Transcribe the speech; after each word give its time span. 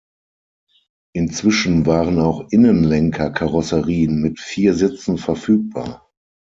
Inzwischen 1.13 1.85
waren 1.85 2.19
auch 2.19 2.49
Innenlenker-Karosserien 2.49 4.19
mit 4.19 4.39
vier 4.39 4.73
Sitzen 4.73 5.19
verfügbar. 5.19 6.09